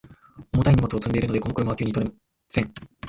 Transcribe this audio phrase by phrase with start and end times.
[0.51, 2.15] 重たい荷物を積んでいるので、この車は急に止まれま
[2.49, 2.73] せん。